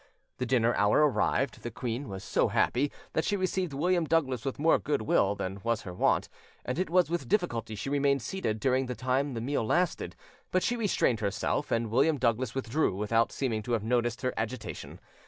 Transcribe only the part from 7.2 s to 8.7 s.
difficulty she remained seated